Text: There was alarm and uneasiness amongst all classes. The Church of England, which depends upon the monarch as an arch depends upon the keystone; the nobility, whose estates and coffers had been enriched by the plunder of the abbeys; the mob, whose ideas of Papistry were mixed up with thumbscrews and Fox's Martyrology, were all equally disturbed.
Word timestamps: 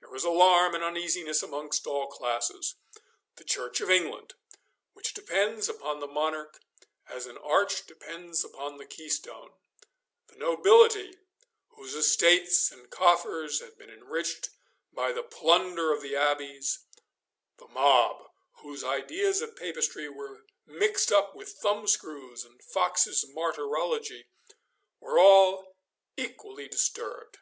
There 0.00 0.10
was 0.10 0.22
alarm 0.24 0.74
and 0.74 0.84
uneasiness 0.84 1.42
amongst 1.42 1.86
all 1.86 2.06
classes. 2.06 2.74
The 3.36 3.44
Church 3.44 3.80
of 3.80 3.90
England, 3.90 4.34
which 4.92 5.14
depends 5.14 5.66
upon 5.66 5.98
the 5.98 6.06
monarch 6.06 6.60
as 7.08 7.24
an 7.24 7.38
arch 7.38 7.86
depends 7.86 8.44
upon 8.44 8.76
the 8.76 8.84
keystone; 8.84 9.50
the 10.26 10.36
nobility, 10.36 11.16
whose 11.68 11.94
estates 11.94 12.70
and 12.70 12.90
coffers 12.90 13.60
had 13.60 13.78
been 13.78 13.88
enriched 13.88 14.50
by 14.92 15.10
the 15.10 15.22
plunder 15.22 15.90
of 15.90 16.02
the 16.02 16.14
abbeys; 16.16 16.80
the 17.56 17.68
mob, 17.68 18.28
whose 18.58 18.84
ideas 18.84 19.40
of 19.40 19.56
Papistry 19.56 20.06
were 20.06 20.44
mixed 20.66 21.10
up 21.10 21.34
with 21.34 21.48
thumbscrews 21.62 22.44
and 22.44 22.62
Fox's 22.62 23.24
Martyrology, 23.26 24.26
were 25.00 25.18
all 25.18 25.78
equally 26.18 26.68
disturbed. 26.68 27.38